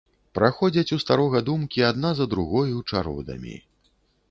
[0.37, 3.55] Праходзяць у старога думкі адна за другою чародамі.